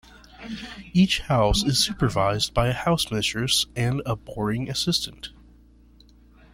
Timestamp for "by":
2.55-2.69